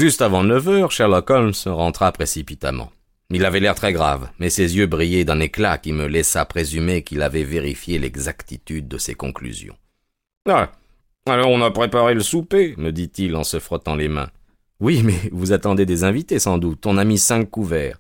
Juste 0.05 0.21
avant 0.21 0.45
neuf 0.45 0.69
heures, 0.69 0.93
Sherlock 0.93 1.31
Holmes 1.31 1.55
rentra 1.65 2.13
précipitamment. 2.13 2.93
Il 3.31 3.47
avait 3.47 3.59
l'air 3.59 3.75
très 3.75 3.95
grave, 3.95 4.29
mais 4.39 4.51
ses 4.51 4.77
yeux 4.77 4.85
brillaient 4.85 5.25
d'un 5.25 5.41
éclat 5.41 5.79
qui 5.79 5.95
me 5.95 6.05
laissa 6.05 6.45
présumer 6.45 7.01
qu'il 7.01 7.23
avait 7.23 7.43
vérifié 7.43 7.99
l'exactitude 7.99 8.87
de 8.87 8.99
ses 8.99 9.15
conclusions. 9.15 9.77
Ah. 10.47 10.73
Alors 11.25 11.49
on 11.49 11.63
a 11.63 11.71
préparé 11.71 12.13
le 12.13 12.21
souper, 12.21 12.75
me 12.77 12.93
dit-il 12.93 13.35
en 13.35 13.45
se 13.45 13.59
frottant 13.59 13.95
les 13.95 14.09
mains. 14.09 14.29
Oui, 14.79 15.01
mais 15.03 15.19
vous 15.33 15.53
attendez 15.53 15.87
des 15.87 16.05
invités 16.05 16.39
sans 16.39 16.59
doute. 16.59 16.85
On 16.85 16.99
a 16.99 17.05
mis 17.05 17.17
cinq 17.17 17.49
couverts. 17.49 17.99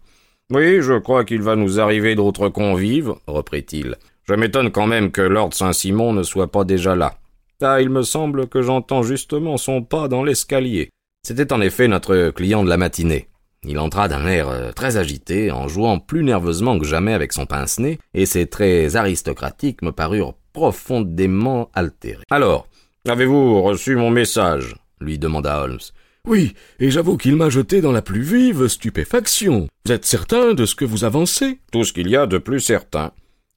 Oui, 0.50 0.82
je 0.82 0.98
crois 0.98 1.24
qu'il 1.24 1.40
va 1.40 1.56
nous 1.56 1.80
arriver 1.80 2.16
d'autres 2.16 2.50
convives, 2.50 3.14
reprit-il. 3.26 3.96
Je 4.24 4.34
m'étonne 4.34 4.70
quand 4.70 4.86
même 4.86 5.10
que 5.10 5.22
Lord 5.22 5.54
Saint-Simon 5.54 6.12
ne 6.12 6.22
soit 6.22 6.52
pas 6.52 6.64
déjà 6.64 6.94
là. 6.94 7.16
Ah, 7.62 7.80
il 7.80 7.88
me 7.88 8.02
semble 8.02 8.46
que 8.46 8.60
j'entends 8.60 9.02
justement 9.02 9.56
son 9.56 9.82
pas 9.82 10.06
dans 10.06 10.22
l'escalier. 10.22 10.90
C'était 11.26 11.54
en 11.54 11.62
effet 11.62 11.88
notre 11.88 12.30
client 12.30 12.62
de 12.62 12.68
la 12.68 12.76
matinée. 12.76 13.28
Il 13.66 13.78
entra 13.78 14.08
d'un 14.08 14.26
air 14.26 14.48
euh, 14.50 14.72
très 14.72 14.98
agité, 14.98 15.50
en 15.50 15.68
jouant 15.68 15.98
plus 15.98 16.22
nerveusement 16.22 16.78
que 16.78 16.84
jamais 16.84 17.14
avec 17.14 17.32
son 17.32 17.46
pince-nez, 17.46 17.98
et 18.12 18.26
ses 18.26 18.46
traits 18.46 18.94
aristocratiques 18.94 19.80
me 19.80 19.90
parurent 19.90 20.36
profondément 20.52 21.70
altérés. 21.72 22.24
Alors, 22.30 22.68
avez-vous 23.08 23.62
reçu 23.62 23.96
mon 23.96 24.10
message? 24.10 24.76
lui 25.00 25.18
demanda 25.18 25.62
Holmes. 25.62 25.80
Oui, 26.26 26.54
et 26.78 26.90
j'avoue 26.90 27.16
qu'il 27.16 27.36
m'a 27.36 27.48
jeté 27.48 27.80
dans 27.80 27.92
la 27.92 28.02
plus 28.02 28.22
vive 28.22 28.68
stupéfaction. 28.68 29.68
Vous 29.86 29.92
êtes 29.92 30.04
certain 30.04 30.52
de 30.52 30.66
ce 30.66 30.74
que 30.74 30.84
vous 30.84 31.04
avancez? 31.04 31.58
Tout 31.72 31.84
ce 31.84 31.94
qu'il 31.94 32.08
y 32.08 32.16
a 32.16 32.26
de 32.26 32.38
plus 32.38 32.60
certain. 32.60 33.12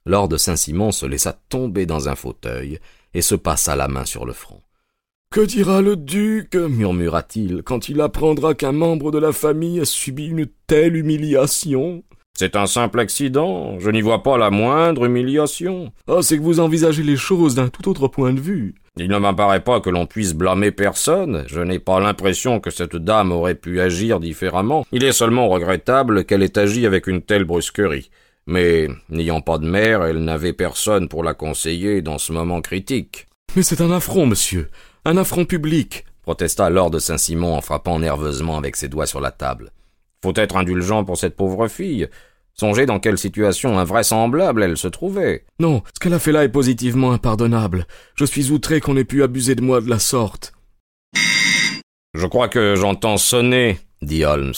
Lord 0.05 0.39
Saint-Simon 0.39 0.93
se 0.93 1.05
laissa 1.05 1.37
tomber 1.49 1.85
dans 1.85 2.07
un 2.07 2.15
fauteuil 2.15 2.79
et 3.13 3.21
se 3.21 3.35
passa 3.35 3.75
la 3.75 3.89
main 3.89 4.05
sur 4.05 4.25
le 4.25 4.33
front. 4.33 4.61
Que 5.29 5.41
dira 5.41 5.81
le 5.81 5.97
duc 5.97 6.55
murmura-t-il 6.55 7.61
quand 7.61 7.89
il 7.89 7.99
apprendra 7.99 8.53
qu'un 8.53 8.71
membre 8.71 9.11
de 9.11 9.19
la 9.19 9.33
famille 9.33 9.81
a 9.81 9.85
subi 9.85 10.27
une 10.27 10.47
telle 10.67 10.95
humiliation? 10.95 12.03
C'est 12.33 12.55
un 12.55 12.65
simple 12.65 12.99
accident. 13.01 13.77
Je 13.77 13.89
n'y 13.89 14.01
vois 14.01 14.23
pas 14.23 14.37
la 14.37 14.51
moindre 14.51 15.03
humiliation. 15.03 15.91
Ah, 16.07 16.19
c'est 16.21 16.37
que 16.37 16.43
vous 16.43 16.61
envisagez 16.61 17.03
les 17.03 17.17
choses 17.17 17.55
d'un 17.55 17.67
tout 17.67 17.89
autre 17.89 18.07
point 18.07 18.31
de 18.31 18.39
vue. 18.39 18.75
Il 18.95 19.09
ne 19.09 19.17
m'apparaît 19.17 19.63
pas 19.63 19.81
que 19.81 19.89
l'on 19.89 20.05
puisse 20.05 20.33
blâmer 20.33 20.71
personne. 20.71 21.43
Je 21.47 21.59
n'ai 21.59 21.79
pas 21.79 21.99
l'impression 21.99 22.61
que 22.61 22.69
cette 22.69 22.95
dame 22.95 23.33
aurait 23.33 23.55
pu 23.55 23.81
agir 23.81 24.21
différemment. 24.21 24.85
Il 24.93 25.03
est 25.03 25.11
seulement 25.11 25.49
regrettable 25.49 26.23
qu'elle 26.23 26.41
ait 26.41 26.57
agi 26.57 26.85
avec 26.85 27.05
une 27.05 27.21
telle 27.21 27.43
brusquerie. 27.43 28.11
Mais, 28.45 28.87
n'ayant 29.09 29.41
pas 29.41 29.57
de 29.57 29.67
mère, 29.67 30.05
elle 30.05 30.23
n'avait 30.23 30.53
personne 30.53 31.09
pour 31.09 31.23
la 31.23 31.33
conseiller 31.33 32.01
dans 32.01 32.17
ce 32.17 32.31
moment 32.31 32.61
critique. 32.61 33.27
Mais 33.55 33.63
c'est 33.63 33.81
un 33.81 33.91
affront, 33.91 34.25
monsieur. 34.25 34.69
Un 35.09 35.15
affront 35.15 35.45
public, 35.45 36.03
protesta 36.23 36.69
Lord 36.69 36.99
Saint-Simon 36.99 37.55
en 37.55 37.61
frappant 37.61 37.97
nerveusement 37.97 38.57
avec 38.57 38.75
ses 38.75 38.89
doigts 38.89 39.05
sur 39.05 39.21
la 39.21 39.31
table. 39.31 39.71
Faut 40.21 40.33
être 40.35 40.57
indulgent 40.57 41.05
pour 41.05 41.17
cette 41.17 41.37
pauvre 41.37 41.69
fille. 41.69 42.09
Songez 42.53 42.85
dans 42.85 42.99
quelle 42.99 43.17
situation 43.17 43.79
invraisemblable 43.79 44.63
elle 44.63 44.75
se 44.75 44.89
trouvait. 44.89 45.45
Non, 45.61 45.81
ce 45.93 46.01
qu'elle 46.01 46.13
a 46.13 46.19
fait 46.19 46.33
là 46.33 46.43
est 46.43 46.49
positivement 46.49 47.13
impardonnable. 47.13 47.87
Je 48.15 48.25
suis 48.25 48.51
outré 48.51 48.81
qu'on 48.81 48.97
ait 48.97 49.05
pu 49.05 49.23
abuser 49.23 49.55
de 49.55 49.61
moi 49.61 49.79
de 49.79 49.89
la 49.89 49.99
sorte. 49.99 50.51
Je 52.13 52.27
crois 52.27 52.49
que 52.49 52.75
j'entends 52.75 53.15
sonner, 53.15 53.79
dit 54.01 54.25
Holmes. 54.25 54.55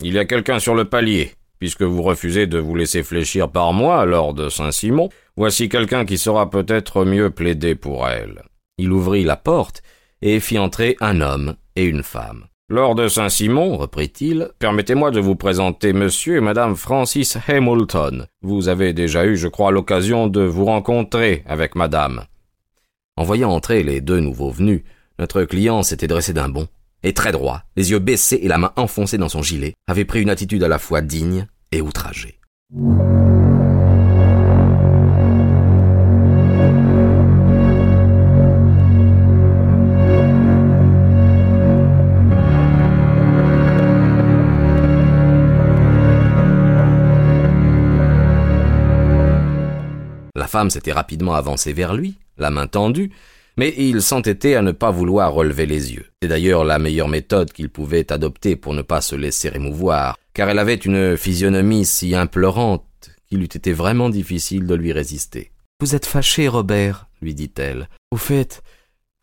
Il 0.00 0.14
y 0.14 0.18
a 0.18 0.24
quelqu'un 0.24 0.58
sur 0.58 0.74
le 0.74 0.84
palier. 0.84 1.30
Puisque 1.60 1.82
vous 1.82 2.02
refusez 2.02 2.48
de 2.48 2.58
vous 2.58 2.74
laisser 2.74 3.04
fléchir 3.04 3.52
par 3.52 3.72
moi, 3.72 4.04
lord 4.04 4.50
Saint-Simon, 4.50 5.10
voici 5.36 5.68
quelqu'un 5.68 6.04
qui 6.04 6.18
saura 6.18 6.50
peut-être 6.50 7.04
mieux 7.04 7.30
plaider 7.30 7.76
pour 7.76 8.08
elle. 8.08 8.42
Il 8.78 8.92
ouvrit 8.92 9.24
la 9.24 9.36
porte 9.36 9.82
et 10.22 10.40
fit 10.40 10.58
entrer 10.58 10.96
un 11.00 11.20
homme 11.20 11.56
et 11.76 11.84
une 11.84 12.02
femme. 12.02 12.46
Lord 12.68 13.10
Saint-Simon, 13.10 13.76
reprit-il, 13.76 14.48
permettez-moi 14.58 15.10
de 15.10 15.20
vous 15.20 15.36
présenter 15.36 15.92
monsieur 15.92 16.36
et 16.36 16.40
madame 16.40 16.74
Francis 16.74 17.36
Hamilton. 17.46 18.26
Vous 18.40 18.68
avez 18.68 18.94
déjà 18.94 19.26
eu, 19.26 19.36
je 19.36 19.48
crois, 19.48 19.72
l'occasion 19.72 20.26
de 20.26 20.40
vous 20.40 20.64
rencontrer 20.64 21.42
avec 21.46 21.74
madame. 21.74 22.24
En 23.16 23.24
voyant 23.24 23.50
entrer 23.50 23.82
les 23.82 24.00
deux 24.00 24.20
nouveaux 24.20 24.50
venus, 24.50 24.84
notre 25.18 25.42
client 25.44 25.82
s'était 25.82 26.06
dressé 26.06 26.32
d'un 26.32 26.48
bond, 26.48 26.66
et 27.02 27.12
très 27.12 27.32
droit, 27.32 27.62
les 27.76 27.90
yeux 27.90 27.98
baissés 27.98 28.40
et 28.42 28.48
la 28.48 28.56
main 28.56 28.72
enfoncée 28.76 29.18
dans 29.18 29.28
son 29.28 29.42
gilet, 29.42 29.74
avait 29.86 30.06
pris 30.06 30.22
une 30.22 30.30
attitude 30.30 30.62
à 30.62 30.68
la 30.68 30.78
fois 30.78 31.02
digne 31.02 31.46
et 31.72 31.82
outragée. 31.82 32.40
Femme 50.52 50.68
s'était 50.68 50.92
rapidement 50.92 51.34
avancée 51.34 51.72
vers 51.72 51.94
lui, 51.94 52.18
la 52.36 52.50
main 52.50 52.66
tendue, 52.66 53.10
mais 53.56 53.74
il 53.78 54.02
s'entêtait 54.02 54.54
à 54.54 54.60
ne 54.60 54.72
pas 54.72 54.90
vouloir 54.90 55.32
relever 55.32 55.64
les 55.64 55.94
yeux. 55.94 56.04
C'est 56.20 56.28
d'ailleurs 56.28 56.62
la 56.62 56.78
meilleure 56.78 57.08
méthode 57.08 57.52
qu'il 57.52 57.70
pouvait 57.70 58.12
adopter 58.12 58.54
pour 58.54 58.74
ne 58.74 58.82
pas 58.82 59.00
se 59.00 59.16
laisser 59.16 59.50
émouvoir, 59.54 60.18
car 60.34 60.50
elle 60.50 60.58
avait 60.58 60.74
une 60.74 61.16
physionomie 61.16 61.86
si 61.86 62.14
implorante 62.14 62.84
qu'il 63.26 63.40
eût 63.40 63.44
été 63.44 63.72
vraiment 63.72 64.10
difficile 64.10 64.66
de 64.66 64.74
lui 64.74 64.92
résister. 64.92 65.52
Vous 65.80 65.94
êtes 65.94 66.04
fâché, 66.04 66.48
Robert, 66.48 67.08
lui 67.22 67.34
dit-elle. 67.34 67.88
Au 68.10 68.18
fait, 68.18 68.62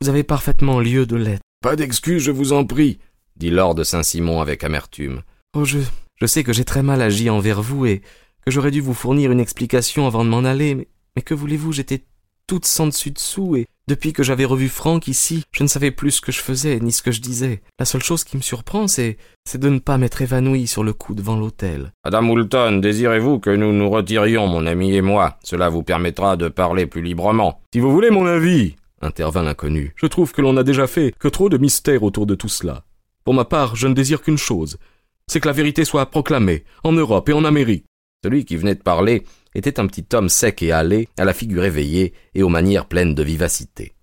vous 0.01 0.09
avez 0.09 0.23
parfaitement 0.23 0.79
lieu 0.79 1.05
de 1.05 1.15
l'être. 1.15 1.43
Pas 1.61 1.75
d'excuse, 1.75 2.23
je 2.23 2.31
vous 2.31 2.53
en 2.53 2.65
prie, 2.65 2.97
dit 3.35 3.51
Lord 3.51 3.75
de 3.75 3.83
Saint-Simon 3.83 4.41
avec 4.41 4.63
amertume. 4.63 5.21
Oh, 5.55 5.63
je, 5.63 5.77
je 6.19 6.25
sais 6.25 6.43
que 6.43 6.53
j'ai 6.53 6.65
très 6.65 6.81
mal 6.81 7.03
agi 7.03 7.29
envers 7.29 7.61
vous 7.61 7.85
et 7.85 8.01
que 8.43 8.51
j'aurais 8.51 8.71
dû 8.71 8.81
vous 8.81 8.95
fournir 8.95 9.31
une 9.31 9.39
explication 9.39 10.07
avant 10.07 10.25
de 10.25 10.29
m'en 10.29 10.43
aller, 10.43 10.73
mais 10.73 10.87
mais 11.19 11.23
que 11.23 11.33
voulez-vous, 11.33 11.73
j'étais 11.73 12.05
toute 12.47 12.63
sans 12.63 12.87
dessus 12.87 13.11
dessous 13.11 13.57
et 13.57 13.67
depuis 13.89 14.13
que 14.13 14.23
j'avais 14.23 14.45
revu 14.45 14.69
Franck 14.69 15.09
ici, 15.09 15.43
je 15.51 15.63
ne 15.63 15.67
savais 15.67 15.91
plus 15.91 16.11
ce 16.11 16.21
que 16.21 16.31
je 16.31 16.39
faisais 16.39 16.79
ni 16.79 16.93
ce 16.93 17.01
que 17.01 17.11
je 17.11 17.19
disais. 17.19 17.61
La 17.77 17.83
seule 17.83 18.01
chose 18.01 18.23
qui 18.23 18.37
me 18.37 18.41
surprend, 18.41 18.87
c'est, 18.87 19.17
c'est 19.43 19.57
de 19.57 19.67
ne 19.67 19.79
pas 19.79 19.97
m'être 19.97 20.21
évanoui 20.21 20.65
sur 20.65 20.81
le 20.81 20.93
coup 20.93 21.15
devant 21.15 21.35
l'hôtel. 21.35 21.91
Madame 22.05 22.29
Woolton, 22.29 22.77
désirez-vous 22.77 23.39
que 23.39 23.49
nous 23.49 23.73
nous 23.73 23.89
retirions, 23.89 24.47
mon 24.47 24.65
ami 24.65 24.95
et 24.95 25.01
moi? 25.01 25.37
Cela 25.43 25.67
vous 25.67 25.83
permettra 25.83 26.37
de 26.37 26.47
parler 26.47 26.85
plus 26.85 27.01
librement. 27.01 27.59
Si 27.73 27.81
vous 27.81 27.91
voulez 27.91 28.11
mon 28.11 28.25
avis, 28.25 28.77
intervint 29.01 29.43
l'inconnu, 29.43 29.91
je 29.97 30.05
trouve 30.05 30.31
que 30.31 30.41
l'on 30.41 30.53
n'a 30.53 30.63
déjà 30.63 30.87
fait 30.87 31.13
que 31.19 31.27
trop 31.27 31.49
de 31.49 31.57
mystères 31.57 32.03
autour 32.03 32.27
de 32.27 32.35
tout 32.35 32.47
cela. 32.47 32.85
Pour 33.25 33.33
ma 33.33 33.43
part, 33.43 33.75
je 33.75 33.89
ne 33.89 33.93
désire 33.93 34.21
qu'une 34.21 34.37
chose, 34.37 34.77
c'est 35.27 35.41
que 35.41 35.49
la 35.49 35.53
vérité 35.53 35.83
soit 35.83 36.05
proclamée, 36.05 36.63
en 36.85 36.93
Europe 36.93 37.27
et 37.27 37.33
en 37.33 37.43
Amérique. 37.43 37.83
Celui 38.23 38.43
qui 38.45 38.55
venait 38.55 38.75
de 38.75 38.81
parler 38.81 39.25
était 39.55 39.79
un 39.79 39.87
petit 39.87 40.05
homme 40.13 40.29
sec 40.29 40.61
et 40.61 40.71
hâlé, 40.71 41.09
à 41.17 41.25
la 41.25 41.33
figure 41.33 41.65
éveillée 41.65 42.13
et 42.35 42.43
aux 42.43 42.49
manières 42.49 42.85
pleines 42.85 43.15
de 43.15 43.23
vivacité. 43.23 43.93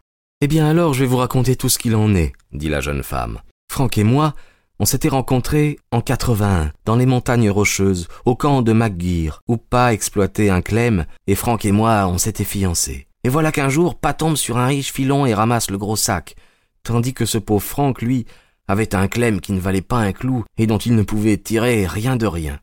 Eh 0.41 0.49
bien 0.49 0.67
alors, 0.67 0.95
je 0.95 1.00
vais 1.00 1.07
vous 1.07 1.17
raconter 1.17 1.57
tout 1.57 1.69
ce 1.69 1.79
qu'il 1.79 1.97
en 1.97 2.15
est, 2.15 2.33
dit 2.53 2.69
la 2.69 2.81
jeune 2.81 3.03
femme. 3.03 3.41
Franck 3.71 3.99
et 3.99 4.05
moi, 4.05 4.35
on 4.79 4.85
s'était 4.85 5.09
rencontrés 5.09 5.79
en 5.91 6.03
81, 6.03 6.73
dans 6.85 6.97
les 6.97 7.07
montagnes 7.07 7.50
rocheuses, 7.50 8.09
au 8.26 8.37
camp 8.37 8.61
de 8.61 8.73
McGear, 8.73 9.41
où 9.49 9.57
pas 9.57 9.95
exploitait 9.95 10.50
un 10.50 10.61
clem, 10.61 11.07
et 11.26 11.35
Franck 11.35 11.65
et 11.65 11.73
moi, 11.73 12.07
on 12.09 12.19
s'était 12.19 12.45
fiancés. 12.45 13.07
Et 13.25 13.29
voilà 13.31 13.53
qu'un 13.53 13.71
jour, 13.71 13.95
pas 13.95 14.12
tombe 14.12 14.37
sur 14.37 14.59
un 14.59 14.67
riche 14.67 14.93
filon 14.93 15.25
et 15.25 15.35
ramasse 15.35 15.71
le 15.71 15.79
gros 15.79 15.97
sac, 15.97 16.37
tandis 16.83 17.15
que 17.15 17.25
ce 17.25 17.38
pauvre 17.38 17.62
Franck, 17.62 18.03
lui, 18.03 18.26
avait 18.69 18.95
un 18.95 19.09
clem 19.09 19.41
qui 19.41 19.53
ne 19.53 19.61
valait 19.61 19.81
pas 19.81 19.99
un 19.99 20.12
clou 20.12 20.45
et 20.59 20.67
dont 20.67 20.79
il 20.79 20.95
ne 20.95 21.03
pouvait 21.03 21.38
tirer 21.38 21.87
rien 21.87 22.17
de 22.17 22.26
rien. 22.26 22.61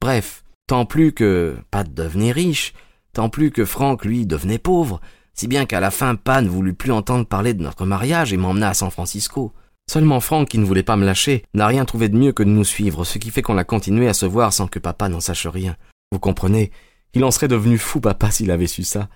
Bref, 0.00 0.44
Tant 0.70 0.84
plus 0.84 1.10
que 1.10 1.56
Pat 1.72 1.92
devenait 1.92 2.30
riche, 2.30 2.74
tant 3.12 3.28
plus 3.28 3.50
que 3.50 3.64
Franck, 3.64 4.04
lui, 4.04 4.24
devenait 4.24 4.60
pauvre, 4.60 5.00
si 5.34 5.48
bien 5.48 5.66
qu'à 5.66 5.80
la 5.80 5.90
fin, 5.90 6.14
Pat 6.14 6.44
ne 6.44 6.48
voulut 6.48 6.74
plus 6.74 6.92
entendre 6.92 7.26
parler 7.26 7.54
de 7.54 7.62
notre 7.64 7.86
mariage 7.86 8.32
et 8.32 8.36
m'emmena 8.36 8.68
à 8.68 8.74
San 8.74 8.88
Francisco. 8.88 9.52
Seulement 9.90 10.20
Franck, 10.20 10.50
qui 10.50 10.58
ne 10.58 10.64
voulait 10.64 10.84
pas 10.84 10.94
me 10.94 11.04
lâcher, 11.04 11.42
n'a 11.54 11.66
rien 11.66 11.84
trouvé 11.84 12.08
de 12.08 12.16
mieux 12.16 12.30
que 12.30 12.44
de 12.44 12.50
nous 12.50 12.62
suivre, 12.62 13.02
ce 13.02 13.18
qui 13.18 13.32
fait 13.32 13.42
qu'on 13.42 13.58
a 13.58 13.64
continué 13.64 14.06
à 14.06 14.14
se 14.14 14.26
voir 14.26 14.52
sans 14.52 14.68
que 14.68 14.78
papa 14.78 15.08
n'en 15.08 15.18
sache 15.18 15.48
rien. 15.48 15.74
Vous 16.12 16.20
comprenez, 16.20 16.70
il 17.14 17.24
en 17.24 17.32
serait 17.32 17.48
devenu 17.48 17.76
fou, 17.76 17.98
papa, 17.98 18.30
s'il 18.30 18.52
avait 18.52 18.68
su 18.68 18.84
ça. 18.84 19.08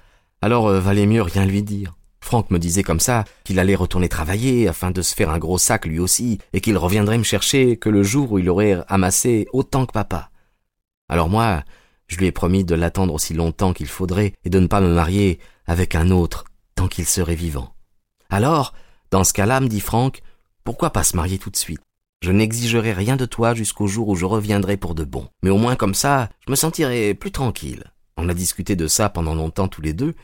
Alors, 0.43 0.67
euh, 0.67 0.81
valait 0.81 1.07
mieux 1.07 1.23
rien 1.23 1.47
lui 1.47 1.63
dire. 1.63 1.95
Franck 2.21 2.51
me 2.51 2.59
disait 2.59 2.83
comme 2.83 2.99
ça 2.99 3.27
qu'il 3.45 3.61
allait 3.61 3.77
retourner 3.77 4.09
travailler 4.09 4.67
afin 4.67 4.91
de 4.91 5.03
se 5.03 5.15
faire 5.15 5.31
un 5.31 5.39
gros 5.39 5.59
sac 5.59 5.87
lui 5.87 6.01
aussi, 6.01 6.41
et 6.53 6.61
qu'il 6.61 6.77
reviendrait 6.77 7.19
me 7.19 7.23
chercher 7.23 7.77
que 7.77 7.91
le 7.91 8.03
jour 8.03 8.33
où 8.33 8.41
il 8.41 8.51
aurait 8.51 8.83
amassé 8.89 9.47
autant 9.53 9.87
que 9.87 9.93
papa. 9.93 10.33
Alors 11.09 11.29
moi, 11.29 11.63
je 12.07 12.17
lui 12.17 12.27
ai 12.27 12.33
promis 12.33 12.65
de 12.65 12.75
l'attendre 12.75 13.15
aussi 13.15 13.35
longtemps 13.35 13.73
qu'il 13.73 13.89
faudrait 13.89 14.35
et 14.45 14.51
de 14.51 14.59
ne 14.59 14.67
pas 14.67 14.81
me 14.81 14.93
marier 14.93 15.39
avec 15.67 15.95
un 15.95 16.11
autre 16.11 16.45
tant 16.75 16.89
qu'il 16.89 17.07
serait 17.07 17.35
vivant. 17.35 17.75
Alors, 18.31 18.75
dans 19.11 19.25
ce 19.25 19.33
cas-là, 19.33 19.61
me 19.61 19.69
dit 19.69 19.81
Franck, 19.81 20.23
pourquoi 20.65 20.91
pas 20.91 21.05
se 21.05 21.17
marier 21.17 21.39
tout 21.39 21.51
de 21.51 21.57
suite? 21.57 21.81
Je 22.23 22.33
n'exigerai 22.33 22.93
rien 22.93 23.17
de 23.17 23.27
toi 23.27 23.55
jusqu'au 23.55 23.87
jour 23.87 24.09
où 24.09 24.17
je 24.17 24.25
reviendrai 24.25 24.77
pour 24.77 24.95
de 24.95 25.05
bon. 25.05 25.29
Mais 25.43 25.51
au 25.51 25.59
moins 25.59 25.77
comme 25.77 25.95
ça, 25.95 26.31
je 26.47 26.51
me 26.51 26.57
sentirai 26.57 27.15
plus 27.15 27.31
tranquille. 27.31 27.85
On 28.17 28.29
a 28.29 28.35
discuté 28.35 28.77
de 28.77 28.87
ça 28.87 29.09
pendant 29.09 29.35
longtemps 29.35 29.69
tous 29.69 29.83
les 29.83 29.93
deux, 29.93 30.15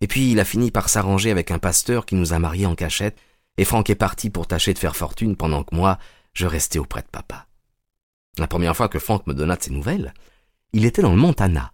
et 0.00 0.06
puis 0.06 0.32
il 0.32 0.40
a 0.40 0.44
fini 0.44 0.70
par 0.70 0.88
s'arranger 0.88 1.30
avec 1.30 1.50
un 1.50 1.58
pasteur 1.58 2.06
qui 2.06 2.14
nous 2.14 2.32
a 2.32 2.38
mariés 2.38 2.66
en 2.66 2.74
cachette, 2.74 3.18
et 3.58 3.64
Franck 3.64 3.90
est 3.90 3.94
parti 3.94 4.30
pour 4.30 4.46
tâcher 4.46 4.72
de 4.74 4.78
faire 4.78 4.96
fortune 4.96 5.36
pendant 5.36 5.62
que 5.62 5.74
moi, 5.74 5.98
je 6.32 6.46
restais 6.46 6.78
auprès 6.78 7.02
de 7.02 7.08
papa. 7.08 7.46
La 8.38 8.46
première 8.46 8.76
fois 8.76 8.88
que 8.88 8.98
Frank 8.98 9.26
me 9.26 9.34
donna 9.34 9.56
de 9.56 9.62
ses 9.62 9.72
nouvelles, 9.72 10.12
il 10.72 10.84
était 10.84 11.02
dans 11.02 11.10
le 11.10 11.16
Montana. 11.16 11.72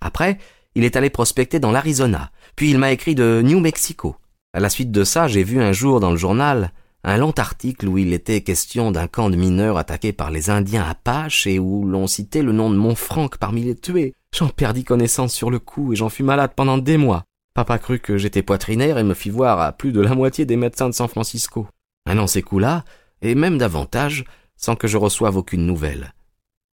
Après, 0.00 0.38
il 0.74 0.84
est 0.84 0.96
allé 0.96 1.10
prospecter 1.10 1.60
dans 1.60 1.70
l'Arizona, 1.70 2.30
puis 2.56 2.70
il 2.70 2.78
m'a 2.78 2.92
écrit 2.92 3.14
de 3.14 3.42
New 3.44 3.60
Mexico. 3.60 4.16
À 4.54 4.60
la 4.60 4.70
suite 4.70 4.90
de 4.90 5.04
ça, 5.04 5.28
j'ai 5.28 5.42
vu 5.42 5.60
un 5.60 5.72
jour 5.72 6.00
dans 6.00 6.10
le 6.10 6.16
journal 6.16 6.72
un 7.04 7.16
long 7.16 7.32
article 7.36 7.88
où 7.88 7.98
il 7.98 8.12
était 8.12 8.40
question 8.40 8.90
d'un 8.90 9.06
camp 9.06 9.30
de 9.30 9.36
mineurs 9.36 9.78
attaqué 9.78 10.12
par 10.12 10.30
les 10.30 10.50
Indiens 10.50 10.84
Apaches 10.88 11.46
et 11.46 11.58
où 11.58 11.86
l'on 11.86 12.06
citait 12.06 12.42
le 12.42 12.52
nom 12.52 12.70
de 12.70 12.76
Montfranc 12.76 13.28
parmi 13.38 13.62
les 13.62 13.76
tués. 13.76 14.14
J'en 14.34 14.48
perdis 14.48 14.84
connaissance 14.84 15.32
sur 15.32 15.50
le 15.50 15.58
coup 15.58 15.92
et 15.92 15.96
j'en 15.96 16.08
fus 16.08 16.22
malade 16.22 16.52
pendant 16.56 16.76
des 16.76 16.96
mois. 16.96 17.24
Papa 17.54 17.78
crut 17.78 18.02
que 18.02 18.18
j'étais 18.18 18.42
poitrinaire 18.42 18.98
et 18.98 19.04
me 19.04 19.14
fit 19.14 19.30
voir 19.30 19.60
à 19.60 19.72
plus 19.72 19.92
de 19.92 20.00
la 20.00 20.14
moitié 20.14 20.44
des 20.44 20.56
médecins 20.56 20.88
de 20.88 20.94
San 20.94 21.08
Francisco. 21.08 21.66
Un 22.06 22.18
an 22.18 22.26
s'écoula, 22.26 22.84
et 23.22 23.34
même 23.34 23.58
davantage, 23.58 24.24
sans 24.58 24.76
que 24.76 24.88
je 24.88 24.98
reçoive 24.98 25.38
aucune 25.38 25.64
nouvelle. 25.64 26.12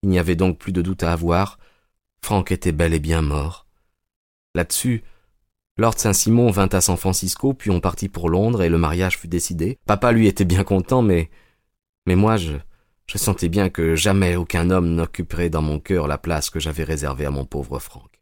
Il 0.03 0.09
n'y 0.09 0.19
avait 0.19 0.35
donc 0.35 0.57
plus 0.57 0.73
de 0.73 0.81
doute 0.81 1.03
à 1.03 1.13
avoir. 1.13 1.57
Franck 2.21 2.51
était 2.51 2.73
bel 2.73 2.93
et 2.93 2.99
bien 2.99 3.21
mort. 3.21 3.65
Là-dessus, 4.53 5.03
Lord 5.77 5.97
Saint-Simon 5.97 6.51
vint 6.51 6.69
à 6.71 6.81
San 6.81 6.97
Francisco, 6.97 7.53
puis 7.53 7.69
on 7.69 7.79
partit 7.79 8.09
pour 8.09 8.29
Londres 8.29 8.63
et 8.63 8.69
le 8.69 8.77
mariage 8.77 9.17
fut 9.17 9.27
décidé. 9.27 9.77
Papa, 9.85 10.11
lui, 10.11 10.27
était 10.27 10.45
bien 10.45 10.63
content, 10.63 11.01
mais, 11.01 11.29
mais 12.05 12.15
moi, 12.15 12.37
je, 12.37 12.53
je 13.07 13.17
sentais 13.17 13.49
bien 13.49 13.69
que 13.69 13.95
jamais 13.95 14.35
aucun 14.35 14.69
homme 14.69 14.95
n'occuperait 14.95 15.49
dans 15.49 15.61
mon 15.61 15.79
cœur 15.79 16.07
la 16.07 16.17
place 16.17 16.49
que 16.49 16.59
j'avais 16.59 16.83
réservée 16.83 17.25
à 17.25 17.31
mon 17.31 17.45
pauvre 17.45 17.79
Franck. 17.79 18.14